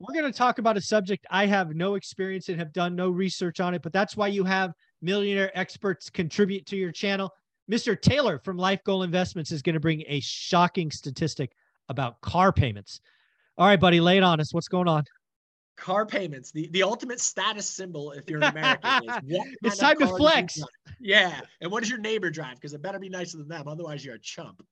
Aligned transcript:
we're 0.00 0.14
going 0.14 0.30
to 0.30 0.36
talk 0.36 0.58
about 0.58 0.76
a 0.76 0.80
subject 0.80 1.26
I 1.30 1.46
have 1.46 1.74
no 1.74 1.94
experience 1.94 2.48
and 2.48 2.58
have 2.58 2.72
done 2.72 2.94
no 2.94 3.10
research 3.10 3.60
on 3.60 3.74
it, 3.74 3.82
but 3.82 3.92
that's 3.92 4.16
why 4.16 4.28
you 4.28 4.44
have 4.44 4.72
millionaire 5.02 5.50
experts 5.58 6.08
contribute 6.08 6.66
to 6.66 6.76
your 6.76 6.92
channel. 6.92 7.32
Mr. 7.70 8.00
Taylor 8.00 8.38
from 8.38 8.56
Life 8.56 8.82
Goal 8.84 9.02
Investments 9.02 9.50
is 9.50 9.60
going 9.60 9.74
to 9.74 9.80
bring 9.80 10.04
a 10.06 10.20
shocking 10.20 10.90
statistic 10.90 11.52
about 11.88 12.20
car 12.20 12.52
payments. 12.52 13.00
All 13.56 13.66
right, 13.66 13.80
buddy, 13.80 14.00
lay 14.00 14.18
it 14.18 14.22
on 14.22 14.40
us. 14.40 14.54
What's 14.54 14.68
going 14.68 14.88
on? 14.88 15.04
Car 15.76 16.06
payments, 16.06 16.50
the, 16.50 16.68
the 16.72 16.82
ultimate 16.82 17.20
status 17.20 17.68
symbol 17.68 18.12
if 18.12 18.28
you're 18.28 18.42
an 18.42 18.50
American 18.50 19.10
is 19.26 19.56
it's 19.62 19.78
time 19.78 19.96
to 19.98 20.06
flex. 20.08 20.60
Yeah. 21.00 21.40
And 21.60 21.70
what 21.70 21.80
does 21.80 21.90
your 21.90 22.00
neighbor 22.00 22.30
drive? 22.30 22.56
Because 22.56 22.72
it 22.72 22.82
better 22.82 22.98
be 22.98 23.08
nicer 23.08 23.38
than 23.38 23.48
them. 23.48 23.68
Otherwise, 23.68 24.04
you're 24.04 24.16
a 24.16 24.20
chump. 24.20 24.64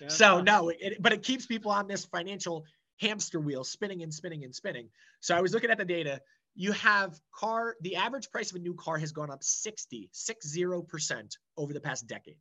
Yeah, 0.00 0.08
so, 0.08 0.40
no, 0.40 0.68
it, 0.68 1.00
but 1.00 1.12
it 1.12 1.22
keeps 1.22 1.46
people 1.46 1.70
on 1.70 1.88
this 1.88 2.04
financial 2.04 2.64
hamster 3.02 3.40
wheel 3.40 3.64
spinning 3.64 4.02
and 4.02 4.12
spinning 4.12 4.44
and 4.44 4.54
spinning. 4.54 4.88
So, 5.20 5.36
I 5.36 5.40
was 5.40 5.52
looking 5.52 5.70
at 5.70 5.78
the 5.78 5.84
data. 5.84 6.20
You 6.54 6.72
have 6.72 7.18
car, 7.34 7.76
the 7.80 7.96
average 7.96 8.30
price 8.30 8.50
of 8.50 8.56
a 8.56 8.60
new 8.60 8.74
car 8.74 8.98
has 8.98 9.12
gone 9.12 9.30
up 9.30 9.42
60, 9.42 10.10
60% 10.12 11.36
over 11.56 11.72
the 11.72 11.80
past 11.80 12.06
decade. 12.06 12.36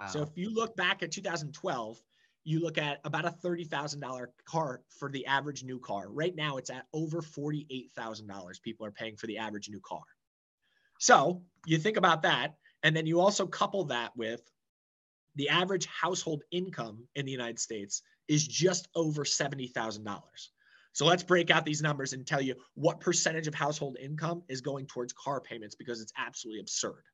Wow. 0.00 0.06
So, 0.08 0.22
if 0.22 0.30
you 0.36 0.54
look 0.54 0.76
back 0.76 1.02
at 1.02 1.10
2012, 1.10 2.00
you 2.44 2.60
look 2.60 2.78
at 2.78 3.00
about 3.04 3.26
a 3.26 3.30
$30,000 3.44 4.26
car 4.46 4.80
for 4.98 5.10
the 5.10 5.26
average 5.26 5.64
new 5.64 5.78
car. 5.78 6.08
Right 6.08 6.34
now, 6.34 6.56
it's 6.56 6.70
at 6.70 6.86
over 6.94 7.20
$48,000 7.20 8.62
people 8.62 8.86
are 8.86 8.90
paying 8.90 9.16
for 9.16 9.26
the 9.26 9.36
average 9.36 9.68
new 9.68 9.80
car. 9.80 10.00
So 10.98 11.42
you 11.66 11.78
think 11.78 11.96
about 11.96 12.22
that. 12.22 12.54
And 12.82 12.96
then 12.96 13.06
you 13.06 13.20
also 13.20 13.46
couple 13.46 13.84
that 13.84 14.16
with 14.16 14.40
the 15.38 15.48
average 15.48 15.86
household 15.86 16.42
income 16.50 17.04
in 17.14 17.24
the 17.24 17.32
United 17.32 17.60
States 17.60 18.02
is 18.26 18.46
just 18.46 18.88
over 18.94 19.24
$70,000. 19.24 20.20
So 20.92 21.06
let's 21.06 21.22
break 21.22 21.50
out 21.50 21.64
these 21.64 21.80
numbers 21.80 22.12
and 22.12 22.26
tell 22.26 22.42
you 22.42 22.56
what 22.74 23.00
percentage 23.00 23.46
of 23.46 23.54
household 23.54 23.96
income 24.02 24.42
is 24.48 24.60
going 24.60 24.86
towards 24.86 25.12
car 25.12 25.40
payments 25.40 25.76
because 25.76 26.00
it's 26.00 26.12
absolutely 26.18 26.60
absurd. 26.60 27.04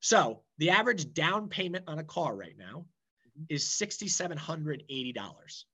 So 0.00 0.42
the 0.58 0.68
average 0.68 1.14
down 1.14 1.48
payment 1.48 1.84
on 1.88 1.98
a 1.98 2.04
car 2.04 2.36
right 2.36 2.56
now 2.58 2.84
mm-hmm. 3.38 3.44
is 3.48 3.64
$6,780. 3.64 5.64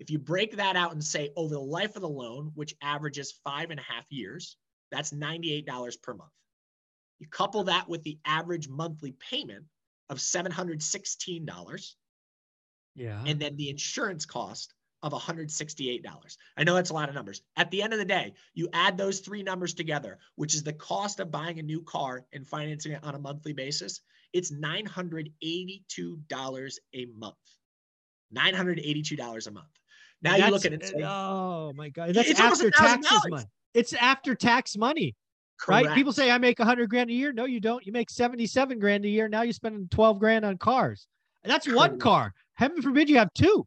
If 0.00 0.10
you 0.10 0.18
break 0.18 0.56
that 0.56 0.74
out 0.74 0.92
and 0.92 1.02
say 1.02 1.30
over 1.36 1.54
the 1.54 1.60
life 1.60 1.94
of 1.94 2.02
the 2.02 2.08
loan, 2.08 2.50
which 2.56 2.74
averages 2.82 3.38
five 3.44 3.70
and 3.70 3.78
a 3.78 3.84
half 3.84 4.06
years, 4.10 4.56
that's 4.90 5.12
$98 5.12 6.02
per 6.02 6.14
month. 6.14 6.30
You 7.20 7.28
couple 7.28 7.62
that 7.64 7.88
with 7.88 8.02
the 8.02 8.18
average 8.24 8.68
monthly 8.68 9.12
payment 9.12 9.64
of 10.10 10.18
$716. 10.18 11.94
Yeah. 12.94 13.22
And 13.26 13.40
then 13.40 13.56
the 13.56 13.70
insurance 13.70 14.26
cost 14.26 14.74
of 15.02 15.12
$168. 15.12 16.02
I 16.56 16.64
know 16.64 16.74
that's 16.74 16.90
a 16.90 16.94
lot 16.94 17.08
of 17.08 17.14
numbers. 17.14 17.42
At 17.56 17.70
the 17.70 17.82
end 17.82 17.92
of 17.92 18.00
the 18.00 18.04
day, 18.04 18.34
you 18.54 18.68
add 18.72 18.98
those 18.98 19.20
three 19.20 19.44
numbers 19.44 19.74
together, 19.74 20.18
which 20.34 20.54
is 20.54 20.64
the 20.64 20.72
cost 20.72 21.20
of 21.20 21.30
buying 21.30 21.60
a 21.60 21.62
new 21.62 21.82
car 21.82 22.26
and 22.32 22.44
financing 22.46 22.92
it 22.92 23.04
on 23.04 23.14
a 23.14 23.18
monthly 23.18 23.52
basis. 23.52 24.00
It's 24.32 24.50
$982 24.52 25.30
a 26.94 27.06
month. 27.16 27.36
$982 28.34 29.46
a 29.46 29.50
month. 29.50 29.66
Now 30.20 30.32
that's, 30.32 30.44
you 30.44 30.50
look 30.50 30.64
at 30.64 30.72
it. 30.72 30.84
Say, 30.84 31.02
oh 31.04 31.72
my 31.74 31.90
God. 31.90 32.12
That's 32.14 32.40
after 32.40 32.70
taxes 32.70 33.20
money. 33.28 33.44
It's 33.74 33.92
after 33.92 34.34
tax 34.34 34.76
money. 34.76 35.14
Correct. 35.60 35.88
Right? 35.88 35.94
People 35.94 36.12
say 36.12 36.30
I 36.30 36.38
make 36.38 36.58
100 36.58 36.88
grand 36.88 37.10
a 37.10 37.12
year. 37.12 37.32
No, 37.32 37.44
you 37.44 37.60
don't. 37.60 37.84
You 37.84 37.92
make 37.92 38.10
77 38.10 38.78
grand 38.78 39.04
a 39.04 39.08
year. 39.08 39.28
Now 39.28 39.42
you're 39.42 39.52
spending 39.52 39.88
12 39.90 40.18
grand 40.18 40.44
on 40.44 40.56
cars. 40.58 41.06
And 41.42 41.52
that's 41.52 41.66
Correct. 41.66 41.78
one 41.78 41.98
car. 41.98 42.32
Heaven 42.54 42.82
forbid 42.82 43.08
you 43.08 43.18
have 43.18 43.32
two. 43.34 43.66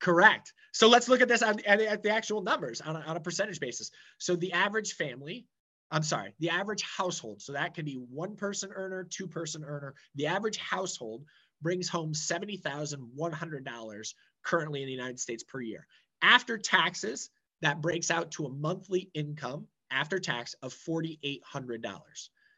Correct. 0.00 0.52
So 0.72 0.88
let's 0.88 1.08
look 1.08 1.20
at 1.20 1.28
this 1.28 1.42
at, 1.42 1.64
at 1.64 2.02
the 2.02 2.10
actual 2.10 2.42
numbers 2.42 2.80
on 2.80 2.96
a, 2.96 3.00
on 3.00 3.16
a 3.16 3.20
percentage 3.20 3.60
basis. 3.60 3.90
So 4.18 4.36
the 4.36 4.52
average 4.52 4.94
family, 4.94 5.46
I'm 5.90 6.02
sorry, 6.02 6.34
the 6.38 6.50
average 6.50 6.82
household, 6.82 7.40
so 7.40 7.52
that 7.52 7.74
can 7.74 7.86
be 7.86 7.94
one 7.94 8.36
person 8.36 8.70
earner, 8.74 9.04
two 9.04 9.26
person 9.26 9.64
earner. 9.64 9.94
The 10.16 10.26
average 10.26 10.58
household 10.58 11.24
brings 11.62 11.88
home 11.88 12.12
$70,100 12.12 14.14
currently 14.44 14.82
in 14.82 14.86
the 14.86 14.92
United 14.92 15.18
States 15.18 15.42
per 15.42 15.62
year. 15.62 15.86
After 16.20 16.58
taxes, 16.58 17.30
that 17.62 17.80
breaks 17.80 18.10
out 18.10 18.30
to 18.32 18.44
a 18.44 18.50
monthly 18.50 19.08
income 19.14 19.66
after 19.90 20.18
tax 20.18 20.54
of 20.62 20.74
$4,800. 20.74 22.00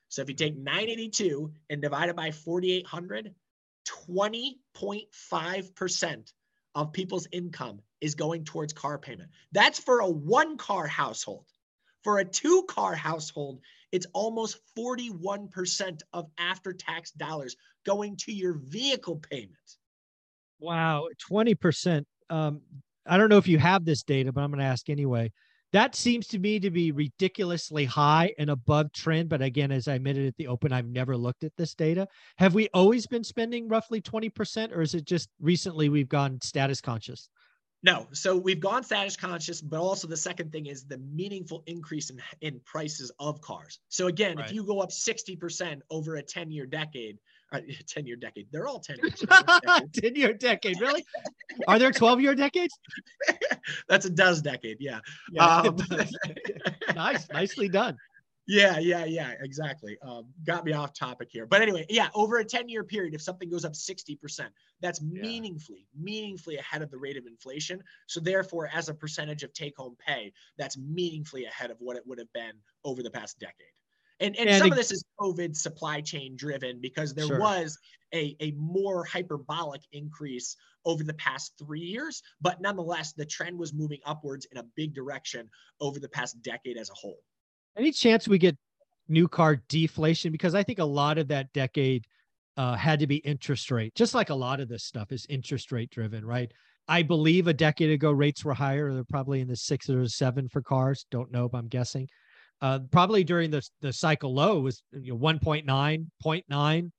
So 0.09 0.22
if 0.22 0.28
you 0.28 0.34
take 0.34 0.56
982 0.56 1.53
and 1.71 1.83
divide 1.83 2.09
it 2.09 2.16
by 2.16 2.31
4,800, 2.31 3.34
20.5% 4.09 6.33
of 6.75 6.93
people's 6.93 7.28
income 7.33 7.81
is 8.00 8.15
going 8.15 8.44
towards 8.44 8.72
car 8.72 8.99
payment. 8.99 9.31
That's 9.53 9.78
for 9.78 10.00
a 10.00 10.09
one 10.09 10.56
car 10.56 10.87
household. 10.87 11.44
For 12.05 12.19
a 12.19 12.25
two 12.25 12.65
car 12.69 12.94
household, 12.94 13.61
it's 13.91 14.06
almost 14.12 14.61
41% 14.78 16.00
of 16.12 16.27
after 16.38 16.72
tax 16.72 17.11
dollars 17.12 17.56
going 17.84 18.17
to 18.19 18.33
your 18.33 18.55
vehicle 18.55 19.17
payment. 19.17 19.56
Wow, 20.61 21.09
20%. 21.31 22.05
Um, 22.31 22.61
I 23.06 23.17
don't 23.17 23.31
know 23.31 23.38
if 23.38 23.49
you 23.49 23.59
have 23.59 23.84
this 23.84 24.03
data, 24.03 24.33
but 24.33 24.43
I'm 24.43 24.50
going 24.50 24.61
to 24.61 24.67
ask 24.67 24.91
anyway. 24.91 25.33
That 25.73 25.95
seems 25.95 26.27
to 26.29 26.39
me 26.39 26.59
to 26.61 26.71
be 26.71 26.93
ridiculously 26.93 27.84
high 27.84 28.33
and 28.39 28.51
above 28.51 28.93
trend. 28.93 29.29
But 29.29 29.43
again, 29.43 29.71
as 29.71 29.87
I 29.87 29.95
admitted 29.95 30.27
at 30.27 30.37
the 30.37 30.47
open, 30.47 30.73
I've 30.73 30.89
never 30.89 31.17
looked 31.17 31.45
at 31.45 31.56
this 31.56 31.75
data. 31.75 32.09
Have 32.39 32.55
we 32.55 32.69
always 32.73 33.06
been 33.06 33.25
spending 33.25 33.69
roughly 33.69 34.01
20%, 34.01 34.75
or 34.75 34.81
is 34.81 34.95
it 34.95 35.05
just 35.05 35.29
recently 35.41 35.91
we've 35.91 36.09
gone 36.09 36.41
status 36.41 36.81
conscious? 36.81 37.29
No. 37.83 38.09
So 38.12 38.37
we've 38.37 38.61
gone 38.61 38.83
status 38.83 39.17
conscious, 39.17 39.61
but 39.61 39.79
also 39.79 40.09
the 40.09 40.17
second 40.17 40.51
thing 40.51 40.67
is 40.67 40.84
the 40.84 40.99
meaningful 40.99 41.62
increase 41.67 42.11
in, 42.11 42.21
in 42.41 42.61
prices 42.65 43.12
of 43.21 43.41
cars. 43.41 43.79
So 43.89 44.09
again, 44.09 44.37
right. 44.37 44.47
if 44.47 44.53
you 44.53 44.65
go 44.65 44.81
up 44.81 44.91
60% 44.91 45.81
over 45.91 46.17
a 46.17 46.23
10 46.23 46.50
year 46.50 46.67
decade, 46.67 47.19
uh, 47.53 47.60
10 47.86 48.06
year 48.06 48.16
decade, 48.16 48.48
they're 48.53 48.66
all 48.66 48.81
10 48.81 48.98
years. 49.03 49.25
10 49.94 50.14
year 50.14 50.32
decade, 50.32 50.81
really? 50.81 51.04
Are 51.66 51.78
there 51.78 51.92
12 51.92 52.20
year 52.20 52.34
decades? 52.34 52.78
That's 53.88 54.06
a 54.06 54.10
does 54.10 54.42
decade. 54.42 54.78
Yeah. 54.81 55.00
yeah 55.32 55.44
um, 55.44 55.76
nice. 56.94 57.28
Nicely 57.31 57.69
done. 57.69 57.97
Yeah, 58.50 58.78
yeah, 58.78 59.04
yeah, 59.04 59.34
exactly. 59.41 59.98
Um, 60.00 60.25
got 60.47 60.64
me 60.64 60.72
off 60.72 60.94
topic 60.94 61.28
here. 61.31 61.44
But 61.44 61.60
anyway, 61.60 61.84
yeah, 61.91 62.08
over 62.14 62.38
a 62.38 62.44
10 62.44 62.70
year 62.70 62.82
period, 62.82 63.12
if 63.12 63.20
something 63.20 63.50
goes 63.50 63.66
up 63.66 63.75
60%, 63.75 64.19
that's 64.81 65.03
yeah. 65.03 65.20
meaningfully, 65.20 65.87
meaningfully 65.94 66.56
ahead 66.56 66.81
of 66.81 66.91
the 66.91 66.97
rate 66.97 67.19
of 67.19 67.26
inflation. 67.26 67.82
So, 68.06 68.20
therefore, 68.20 68.70
as 68.72 68.88
a 68.88 68.94
percentage 68.94 69.42
of 69.42 69.53
take 69.53 69.76
home 69.76 69.97
pay, 69.98 70.32
that's 70.56 70.78
meaningfully 70.78 71.44
ahead 71.44 71.70
of 71.70 71.76
what 71.81 71.98
it 71.98 72.04
would 72.06 72.19
have 72.19 72.32
been 72.32 72.54
over 72.84 73.03
the 73.03 73.10
past 73.10 73.38
decade. 73.38 73.69
And, 74.21 74.37
and, 74.37 74.49
and 74.49 74.59
some 74.59 74.69
it, 74.69 74.73
of 74.73 74.77
this 74.77 74.91
is 74.91 75.05
COVID 75.21 75.56
supply 75.56 76.01
chain 76.01 76.37
driven 76.37 76.81
because 76.81 77.15
there 77.15 77.27
sure. 77.27 77.39
was 77.39 77.79
a, 78.12 78.37
a 78.41 78.53
more 78.53 79.05
hyperbolic 79.05 79.83
increase 79.93 80.56
over 80.84 81.05
the 81.05 81.15
past 81.15 81.53
three 81.59 81.81
years. 81.81 82.23
But 82.41 82.61
nonetheless, 82.61 83.12
the 83.12 83.27
trend 83.27 83.59
was 83.59 83.73
moving 83.73 84.01
upwards 84.05 84.47
in 84.51 84.59
a 84.59 84.65
big 84.77 84.95
direction 84.95 85.49
over 85.81 86.01
the 86.01 86.09
past 86.09 86.41
decade 86.43 86.77
as 86.77 86.91
a 86.91 86.95
whole. 86.95 87.19
Any 87.77 87.93
chance 87.93 88.27
we 88.27 88.39
get 88.39 88.56
new 89.09 89.29
car 89.29 89.56
deflation? 89.69 90.33
Because 90.33 90.55
I 90.55 90.62
think 90.62 90.79
a 90.79 90.85
lot 90.85 91.19
of 91.19 91.29
that 91.29 91.53
decade 91.53 92.06
uh, 92.56 92.75
had 92.75 92.99
to 92.99 93.06
be 93.06 93.17
interest 93.17 93.71
rate, 93.71 93.95
just 93.95 94.15
like 94.15 94.31
a 94.31 94.35
lot 94.35 94.59
of 94.59 94.69
this 94.69 94.83
stuff 94.83 95.12
is 95.12 95.27
interest 95.29 95.71
rate 95.71 95.91
driven, 95.91 96.25
right? 96.25 96.53
I 96.89 97.03
believe 97.03 97.47
a 97.47 97.53
decade 97.53 97.91
ago 97.91 98.11
rates 98.11 98.45
were 98.45 98.55
higher. 98.55 98.93
They're 98.93 99.05
probably 99.05 99.41
in 99.41 99.49
the 99.49 99.56
six 99.56 99.89
or 99.89 100.06
seven 100.09 100.49
for 100.49 100.62
cars. 100.62 101.06
Don't 101.11 101.31
know, 101.31 101.49
but 101.49 101.59
I'm 101.59 101.69
guessing. 101.69 102.09
Uh, 102.60 102.80
probably 102.91 103.22
during 103.22 103.50
the 103.50 103.62
the 103.80 103.92
cycle 103.92 104.34
low 104.34 104.60
was 104.60 104.82
you 104.92 105.12
know 105.12 105.19
1.9, 105.19 105.64
0.9 105.64 106.91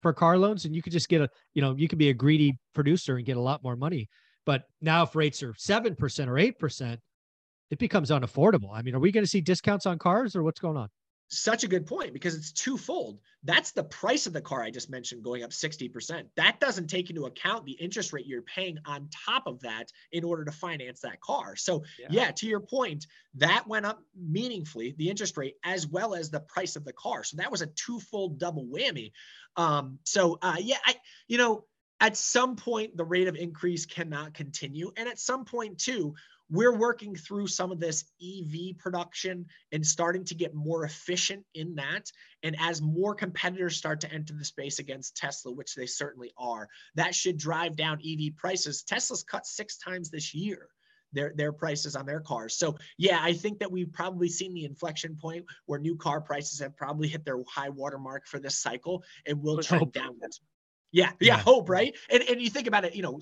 for 0.00 0.12
car 0.12 0.38
loans, 0.38 0.64
and 0.64 0.74
you 0.74 0.82
could 0.82 0.92
just 0.92 1.08
get 1.08 1.20
a 1.20 1.28
you 1.54 1.62
know 1.62 1.74
you 1.76 1.88
could 1.88 1.98
be 1.98 2.10
a 2.10 2.14
greedy 2.14 2.56
producer 2.74 3.16
and 3.16 3.26
get 3.26 3.36
a 3.36 3.40
lot 3.40 3.62
more 3.62 3.76
money. 3.76 4.08
But 4.46 4.64
now 4.80 5.02
if 5.02 5.14
rates 5.14 5.42
are 5.42 5.54
seven 5.58 5.94
percent 5.94 6.30
or 6.30 6.38
eight 6.38 6.58
percent, 6.58 7.00
it 7.70 7.78
becomes 7.78 8.10
unaffordable. 8.10 8.70
I 8.72 8.82
mean, 8.82 8.94
are 8.94 9.00
we 9.00 9.12
going 9.12 9.24
to 9.24 9.30
see 9.30 9.40
discounts 9.40 9.84
on 9.86 9.98
cars 9.98 10.34
or 10.34 10.42
what's 10.42 10.60
going 10.60 10.76
on? 10.76 10.88
Such 11.30 11.62
a 11.62 11.68
good 11.68 11.86
point 11.86 12.14
because 12.14 12.34
it's 12.34 12.52
twofold. 12.52 13.20
That's 13.44 13.72
the 13.72 13.84
price 13.84 14.26
of 14.26 14.32
the 14.32 14.40
car 14.40 14.62
I 14.62 14.70
just 14.70 14.88
mentioned 14.88 15.22
going 15.22 15.44
up 15.44 15.50
60%. 15.50 16.24
That 16.36 16.58
doesn't 16.58 16.88
take 16.88 17.10
into 17.10 17.26
account 17.26 17.66
the 17.66 17.72
interest 17.72 18.14
rate 18.14 18.26
you're 18.26 18.42
paying 18.42 18.78
on 18.86 19.10
top 19.26 19.46
of 19.46 19.60
that 19.60 19.92
in 20.10 20.24
order 20.24 20.44
to 20.46 20.52
finance 20.52 21.00
that 21.00 21.20
car. 21.20 21.54
So, 21.54 21.84
yeah, 21.98 22.06
yeah 22.10 22.30
to 22.30 22.46
your 22.46 22.60
point, 22.60 23.06
that 23.34 23.66
went 23.66 23.84
up 23.84 24.00
meaningfully, 24.18 24.94
the 24.96 25.10
interest 25.10 25.36
rate, 25.36 25.56
as 25.64 25.86
well 25.86 26.14
as 26.14 26.30
the 26.30 26.40
price 26.40 26.76
of 26.76 26.84
the 26.84 26.94
car. 26.94 27.24
So, 27.24 27.36
that 27.36 27.50
was 27.50 27.60
a 27.60 27.66
twofold 27.66 28.38
double 28.38 28.64
whammy. 28.64 29.12
Um, 29.56 29.98
so, 30.04 30.38
uh, 30.40 30.56
yeah, 30.58 30.78
I, 30.86 30.96
you 31.26 31.36
know, 31.36 31.64
at 32.00 32.16
some 32.16 32.56
point, 32.56 32.96
the 32.96 33.04
rate 33.04 33.28
of 33.28 33.36
increase 33.36 33.86
cannot 33.86 34.34
continue. 34.34 34.92
And 34.96 35.08
at 35.08 35.18
some 35.18 35.44
point, 35.44 35.78
too, 35.78 36.14
we're 36.50 36.76
working 36.76 37.14
through 37.14 37.46
some 37.46 37.70
of 37.70 37.80
this 37.80 38.04
EV 38.22 38.78
production 38.78 39.44
and 39.72 39.86
starting 39.86 40.24
to 40.24 40.34
get 40.34 40.54
more 40.54 40.84
efficient 40.84 41.44
in 41.54 41.74
that. 41.74 42.10
And 42.42 42.56
as 42.58 42.80
more 42.80 43.14
competitors 43.14 43.76
start 43.76 44.00
to 44.00 44.12
enter 44.12 44.32
the 44.32 44.44
space 44.44 44.78
against 44.78 45.16
Tesla, 45.16 45.52
which 45.52 45.74
they 45.74 45.86
certainly 45.86 46.32
are, 46.38 46.68
that 46.94 47.14
should 47.14 47.36
drive 47.36 47.76
down 47.76 48.00
EV 48.02 48.36
prices. 48.36 48.82
Tesla's 48.82 49.24
cut 49.24 49.46
six 49.46 49.76
times 49.76 50.10
this 50.10 50.34
year. 50.34 50.68
their 51.12 51.32
their 51.34 51.52
prices 51.52 51.96
on 51.96 52.06
their 52.06 52.20
cars. 52.20 52.56
So 52.56 52.76
yeah, 52.96 53.18
I 53.20 53.32
think 53.32 53.58
that 53.58 53.70
we've 53.70 53.92
probably 53.92 54.28
seen 54.28 54.54
the 54.54 54.64
inflection 54.64 55.16
point 55.16 55.44
where 55.66 55.78
new 55.78 55.96
car 55.96 56.20
prices 56.20 56.60
have 56.60 56.76
probably 56.76 57.08
hit 57.08 57.24
their 57.24 57.42
high 57.48 57.70
water 57.70 57.98
mark 57.98 58.26
for 58.26 58.38
this 58.38 58.58
cycle 58.58 59.02
and 59.26 59.42
will 59.42 59.58
trend 59.58 59.92
downwards. 59.92 60.40
Yeah, 60.90 61.10
yeah, 61.20 61.36
yeah, 61.36 61.38
hope, 61.38 61.68
right? 61.68 61.94
And 62.10 62.22
and 62.22 62.40
you 62.40 62.48
think 62.48 62.66
about 62.66 62.84
it, 62.84 62.94
you 62.94 63.02
know, 63.02 63.20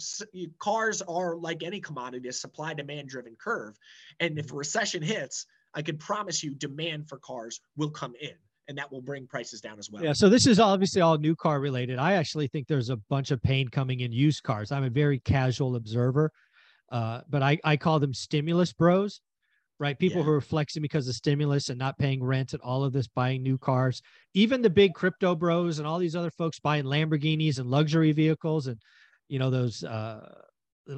cars 0.58 1.02
are 1.02 1.36
like 1.36 1.62
any 1.62 1.80
commodity, 1.80 2.28
a 2.28 2.32
supply 2.32 2.74
demand 2.74 3.08
driven 3.08 3.36
curve. 3.36 3.76
And 4.20 4.38
if 4.38 4.52
a 4.52 4.54
recession 4.54 5.02
hits, 5.02 5.46
I 5.74 5.82
can 5.82 5.98
promise 5.98 6.42
you 6.42 6.54
demand 6.54 7.08
for 7.08 7.18
cars 7.18 7.60
will 7.76 7.90
come 7.90 8.14
in 8.20 8.34
and 8.68 8.78
that 8.78 8.90
will 8.90 9.00
bring 9.00 9.26
prices 9.26 9.60
down 9.60 9.78
as 9.78 9.90
well. 9.90 10.02
Yeah, 10.02 10.12
so 10.12 10.28
this 10.28 10.46
is 10.46 10.58
obviously 10.58 11.00
all 11.00 11.18
new 11.18 11.36
car 11.36 11.60
related. 11.60 11.98
I 11.98 12.14
actually 12.14 12.48
think 12.48 12.66
there's 12.66 12.90
a 12.90 12.96
bunch 12.96 13.30
of 13.30 13.42
pain 13.42 13.68
coming 13.68 14.00
in 14.00 14.12
used 14.12 14.42
cars. 14.42 14.72
I'm 14.72 14.84
a 14.84 14.90
very 14.90 15.20
casual 15.20 15.76
observer. 15.76 16.32
Uh, 16.90 17.20
but 17.28 17.42
I, 17.42 17.58
I 17.64 17.76
call 17.76 17.98
them 17.98 18.14
stimulus 18.14 18.72
bros 18.72 19.20
right? 19.78 19.98
People 19.98 20.18
yeah. 20.18 20.24
who 20.24 20.32
are 20.32 20.40
flexing 20.40 20.82
because 20.82 21.06
of 21.08 21.14
stimulus 21.14 21.68
and 21.68 21.78
not 21.78 21.98
paying 21.98 22.22
rent 22.22 22.52
and 22.52 22.62
all 22.62 22.84
of 22.84 22.92
this, 22.92 23.08
buying 23.08 23.42
new 23.42 23.58
cars, 23.58 24.00
even 24.34 24.62
the 24.62 24.70
big 24.70 24.94
crypto 24.94 25.34
bros 25.34 25.78
and 25.78 25.86
all 25.86 25.98
these 25.98 26.16
other 26.16 26.30
folks 26.30 26.58
buying 26.58 26.84
Lamborghinis 26.84 27.58
and 27.58 27.70
luxury 27.70 28.12
vehicles 28.12 28.66
and, 28.66 28.78
you 29.28 29.38
know, 29.38 29.50
those 29.50 29.84
uh, 29.84 30.34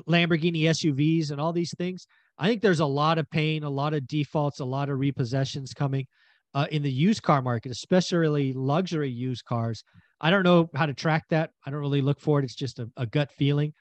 Lamborghini 0.08 0.62
SUVs 0.62 1.30
and 1.30 1.40
all 1.40 1.52
these 1.52 1.74
things. 1.76 2.06
I 2.38 2.48
think 2.48 2.62
there's 2.62 2.80
a 2.80 2.86
lot 2.86 3.18
of 3.18 3.28
pain, 3.30 3.64
a 3.64 3.70
lot 3.70 3.94
of 3.94 4.06
defaults, 4.06 4.60
a 4.60 4.64
lot 4.64 4.90
of 4.90 4.98
repossessions 4.98 5.74
coming 5.74 6.06
uh, 6.54 6.66
in 6.70 6.82
the 6.82 6.90
used 6.90 7.22
car 7.22 7.42
market, 7.42 7.72
especially 7.72 8.52
luxury 8.52 9.10
used 9.10 9.44
cars. 9.44 9.82
I 10.20 10.30
don't 10.30 10.44
know 10.44 10.70
how 10.74 10.86
to 10.86 10.94
track 10.94 11.24
that. 11.30 11.50
I 11.66 11.70
don't 11.70 11.80
really 11.80 12.00
look 12.00 12.20
for 12.20 12.38
it. 12.38 12.44
It's 12.44 12.54
just 12.54 12.78
a, 12.78 12.88
a 12.96 13.06
gut 13.06 13.30
feeling. 13.32 13.72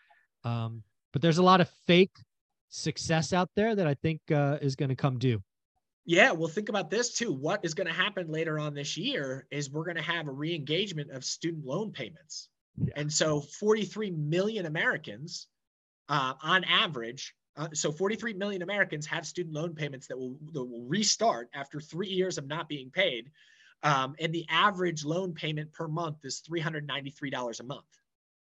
Um, 0.44 0.84
but 1.14 1.22
there's 1.22 1.38
a 1.38 1.44
lot 1.44 1.62
of 1.62 1.70
fake 1.86 2.12
success 2.70 3.34
out 3.34 3.50
there 3.56 3.76
that 3.76 3.88
I 3.88 3.94
think 3.96 4.22
uh, 4.32 4.58
is 4.62 4.76
going 4.76 4.90
to 4.90 4.96
come 4.96 5.18
due. 5.18 5.42
Yeah, 6.06 6.32
well, 6.32 6.48
think 6.48 6.70
about 6.70 6.90
this 6.90 7.14
too. 7.14 7.34
What 7.34 7.66
is 7.66 7.74
going 7.74 7.88
to 7.88 7.94
happen 7.94 8.32
later 8.32 8.58
on 8.58 8.74
this 8.74 8.96
year 8.96 9.46
is 9.52 9.70
we're 9.70 9.84
going 9.84 9.98
to 9.98 10.02
have 10.02 10.28
a 10.28 10.32
re-engagement 10.32 11.12
of 11.12 11.26
student 11.26 11.66
loan 11.66 11.92
payments, 11.92 12.48
yeah. 12.78 12.94
and 12.96 13.12
so 13.12 13.42
43 13.42 14.12
million 14.12 14.66
Americans, 14.66 15.48
uh, 16.08 16.34
on 16.42 16.64
average, 16.64 17.36
uh, 17.58 17.68
so 17.74 17.92
43 17.92 18.36
million 18.36 18.62
Americans 18.62 19.06
have 19.08 19.26
student 19.26 19.54
loan 19.54 19.76
payments 19.76 20.08
that 20.08 20.18
will, 20.18 20.38
that 20.54 20.64
will 20.64 20.86
restart 20.88 21.50
after 21.54 21.82
three 21.82 22.08
years 22.08 22.38
of 22.38 22.48
not 22.48 22.70
being 22.70 22.90
paid, 22.90 23.30
um, 23.84 24.16
and 24.18 24.32
the 24.32 24.46
average 24.50 25.04
loan 25.04 25.34
payment 25.34 25.74
per 25.74 25.90
month 25.90 26.24
is 26.24 26.42
$393 26.50 27.60
a 27.60 27.64
month. 27.64 27.84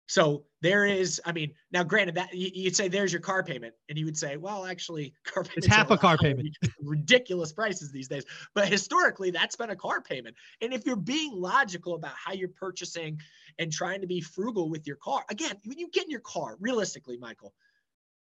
So 0.08 0.44
there 0.62 0.86
is, 0.86 1.20
I 1.26 1.32
mean, 1.32 1.52
now 1.70 1.84
granted 1.84 2.14
that 2.14 2.32
you'd 2.32 2.74
say 2.74 2.88
there's 2.88 3.12
your 3.12 3.20
car 3.20 3.44
payment, 3.44 3.74
and 3.90 3.98
you 3.98 4.06
would 4.06 4.16
say, 4.16 4.38
well, 4.38 4.64
actually, 4.64 5.12
car 5.24 5.44
payment. 5.44 5.58
It's 5.58 5.66
half 5.66 5.90
a 5.90 5.98
car 5.98 6.16
payment. 6.16 6.56
Ridiculous 6.82 7.52
prices 7.52 7.92
these 7.92 8.08
days, 8.08 8.24
but 8.54 8.66
historically, 8.66 9.30
that's 9.30 9.54
been 9.54 9.68
a 9.68 9.76
car 9.76 10.00
payment. 10.00 10.34
And 10.62 10.72
if 10.72 10.86
you're 10.86 10.96
being 10.96 11.32
logical 11.34 11.94
about 11.94 12.14
how 12.14 12.32
you're 12.32 12.48
purchasing 12.48 13.20
and 13.58 13.70
trying 13.70 14.00
to 14.00 14.06
be 14.06 14.22
frugal 14.22 14.70
with 14.70 14.86
your 14.86 14.96
car, 14.96 15.24
again, 15.28 15.56
when 15.66 15.78
you 15.78 15.88
get 15.90 16.04
in 16.04 16.10
your 16.10 16.20
car, 16.20 16.56
realistically, 16.58 17.18
Michael, 17.18 17.52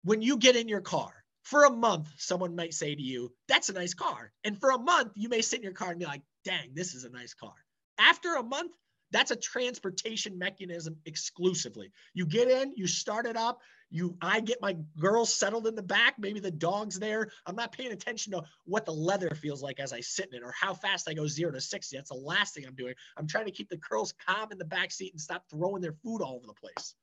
when 0.04 0.20
you 0.20 0.36
get 0.36 0.56
in 0.56 0.68
your 0.68 0.82
car 0.82 1.24
for 1.42 1.64
a 1.64 1.70
month, 1.70 2.10
someone 2.18 2.54
might 2.54 2.74
say 2.74 2.94
to 2.94 3.02
you, 3.02 3.32
"That's 3.48 3.70
a 3.70 3.72
nice 3.72 3.94
car," 3.94 4.30
and 4.44 4.60
for 4.60 4.70
a 4.72 4.78
month, 4.78 5.12
you 5.14 5.30
may 5.30 5.40
sit 5.40 5.60
in 5.60 5.64
your 5.64 5.72
car 5.72 5.92
and 5.92 5.98
be 5.98 6.04
like, 6.04 6.22
"Dang, 6.44 6.74
this 6.74 6.94
is 6.94 7.04
a 7.04 7.10
nice 7.10 7.32
car." 7.32 7.54
After 7.98 8.34
a 8.34 8.42
month, 8.42 8.76
that's 9.12 9.30
a 9.30 9.36
transportation 9.36 10.38
mechanism 10.38 10.96
exclusively. 11.04 11.92
You 12.14 12.26
get 12.26 12.48
in, 12.48 12.72
you 12.74 12.86
start 12.86 13.26
it 13.26 13.36
up, 13.36 13.60
you 13.90 14.16
I 14.22 14.40
get 14.40 14.60
my 14.62 14.76
girls 14.98 15.32
settled 15.32 15.66
in 15.66 15.74
the 15.74 15.82
back, 15.82 16.14
maybe 16.18 16.40
the 16.40 16.50
dog's 16.50 16.98
there. 16.98 17.30
I'm 17.46 17.54
not 17.54 17.72
paying 17.72 17.92
attention 17.92 18.32
to 18.32 18.42
what 18.64 18.86
the 18.86 18.92
leather 18.92 19.30
feels 19.30 19.62
like 19.62 19.78
as 19.78 19.92
I 19.92 20.00
sit 20.00 20.30
in 20.32 20.38
it 20.38 20.44
or 20.44 20.52
how 20.58 20.72
fast 20.72 21.08
I 21.08 21.14
go 21.14 21.26
0 21.26 21.52
to 21.52 21.60
60. 21.60 21.96
That's 21.96 22.10
the 22.10 22.16
last 22.16 22.54
thing 22.54 22.64
I'm 22.66 22.74
doing. 22.74 22.94
I'm 23.18 23.26
trying 23.26 23.44
to 23.44 23.50
keep 23.50 23.68
the 23.68 23.76
girls 23.76 24.14
calm 24.26 24.50
in 24.50 24.58
the 24.58 24.64
back 24.64 24.90
seat 24.90 25.12
and 25.12 25.20
stop 25.20 25.44
throwing 25.50 25.82
their 25.82 25.92
food 25.92 26.22
all 26.22 26.36
over 26.36 26.46
the 26.46 26.54
place. 26.54 26.94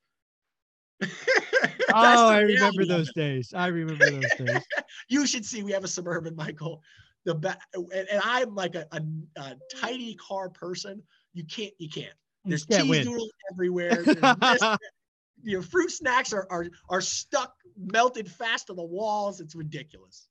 oh, 1.93 2.27
I 2.27 2.39
remember 2.39 2.85
those 2.85 3.13
days. 3.13 3.53
I 3.53 3.67
remember 3.67 4.09
those 4.09 4.33
days. 4.37 4.63
you 5.07 5.27
should 5.27 5.45
see 5.45 5.63
we 5.63 5.71
have 5.71 5.83
a 5.83 5.87
suburban, 5.87 6.35
Michael. 6.35 6.81
The 7.25 7.35
back, 7.35 7.61
and, 7.73 7.91
and 7.93 8.21
I'm 8.23 8.55
like 8.55 8.75
a, 8.75 8.87
a, 8.91 9.01
a 9.35 9.55
tidy 9.79 10.15
car 10.15 10.49
person 10.49 11.03
you 11.33 11.45
can't. 11.45 11.73
You 11.77 11.89
can't. 11.89 12.13
There's 12.45 12.65
you 12.69 12.77
can't 12.77 12.83
cheese 12.83 13.05
win. 13.05 13.05
doodles 13.05 13.31
everywhere. 13.51 14.03
your 15.43 15.61
fruit 15.61 15.91
snacks 15.91 16.33
are, 16.33 16.47
are 16.49 16.67
are 16.89 17.01
stuck, 17.01 17.53
melted 17.77 18.29
fast 18.29 18.67
to 18.67 18.73
the 18.73 18.83
walls. 18.83 19.39
It's 19.39 19.55
ridiculous. 19.55 20.27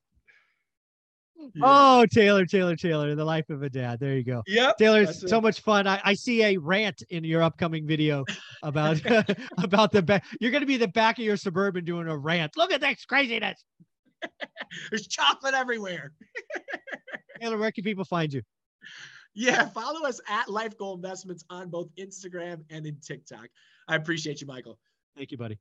Yeah. 1.55 1.63
Oh, 1.63 2.07
Taylor, 2.07 2.45
Taylor, 2.47 2.75
Taylor, 2.75 3.15
the 3.15 3.25
life 3.25 3.49
of 3.49 3.63
a 3.63 3.71
dad. 3.71 4.01
There 4.01 4.17
you 4.17 4.25
go. 4.25 4.43
Yeah, 4.47 4.73
Taylor, 4.77 5.07
so 5.07 5.41
much 5.41 5.61
fun. 5.61 5.87
I, 5.87 6.01
I 6.05 6.15
see 6.15 6.43
a 6.43 6.57
rant 6.57 7.03
in 7.11 7.23
your 7.23 7.43
upcoming 7.43 7.87
video 7.87 8.25
about 8.63 9.01
about 9.59 9.93
the 9.93 10.03
back. 10.03 10.25
You're 10.41 10.51
going 10.51 10.63
to 10.63 10.67
be 10.67 10.77
the 10.77 10.89
back 10.89 11.19
of 11.19 11.25
your 11.25 11.37
suburban 11.37 11.85
doing 11.85 12.09
a 12.09 12.17
rant. 12.17 12.57
Look 12.57 12.73
at 12.73 12.81
this 12.81 13.05
craziness. 13.05 13.65
There's 14.91 15.07
chocolate 15.07 15.55
everywhere. 15.55 16.13
Taylor, 17.41 17.57
where 17.57 17.71
can 17.71 17.85
people 17.85 18.05
find 18.05 18.33
you? 18.33 18.43
Yeah, 19.39 19.69
follow 19.69 20.05
us 20.05 20.21
at 20.29 20.49
Life 20.49 20.77
Goal 20.77 20.97
Investments 20.97 21.45
on 21.49 21.71
both 21.71 21.95
Instagram 21.97 22.65
and 22.71 22.85
in 22.85 22.97
TikTok. 22.99 23.47
I 23.87 23.95
appreciate 23.95 24.41
you, 24.41 24.49
Michael. 24.49 24.81
Thank 25.17 25.31
you, 25.31 25.39
buddy. 25.39 25.61